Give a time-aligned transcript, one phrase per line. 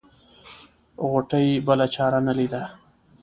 [1.09, 2.63] غوټۍ بله چاره نه ليده.